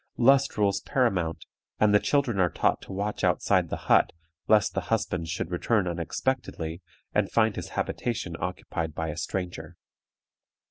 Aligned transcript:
Lust 0.17 0.57
rules 0.57 0.81
paramount, 0.81 1.45
and 1.79 1.93
the 1.93 1.99
children 1.99 2.39
are 2.39 2.49
taught 2.49 2.81
to 2.81 2.91
watch 2.91 3.23
outside 3.23 3.69
the 3.69 3.75
hut, 3.85 4.11
lest 4.47 4.73
the 4.73 4.81
husband 4.89 5.27
should 5.27 5.51
return 5.51 5.87
unexpectedly, 5.87 6.81
and 7.13 7.29
find 7.31 7.55
his 7.55 7.69
habitation 7.77 8.35
occupied 8.39 8.95
by 8.95 9.09
a 9.09 9.15
stranger. 9.15 9.77